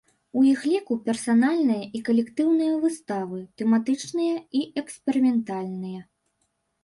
[0.39, 6.01] У іх ліку персанальныя і калектыўныя выставы, тэматычныя і эксперыментальныя.